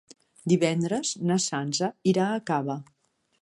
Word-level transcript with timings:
Divendres 0.53 1.11
na 1.31 1.37
Sança 1.45 1.91
irà 2.13 2.27
a 2.31 2.41
Cava. 2.49 2.79